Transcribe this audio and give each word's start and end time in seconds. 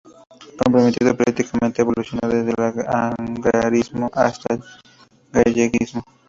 Comprometido 0.57 1.15
políticamente, 1.15 1.83
evolucionó 1.83 2.27
desde 2.27 2.49
el 2.49 2.63
agrarismo 2.63 4.09
hasta 4.11 4.55
el 4.55 4.63
galleguismo. 5.31 6.01